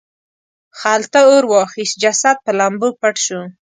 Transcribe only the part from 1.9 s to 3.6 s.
جسد په لمبو پټ شو.